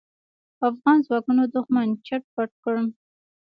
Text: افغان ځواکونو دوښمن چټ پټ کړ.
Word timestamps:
افغان 0.69 0.97
ځواکونو 1.05 1.41
دوښمن 1.53 1.87
چټ 2.05 2.23
پټ 2.33 2.49
کړ. 2.63 2.75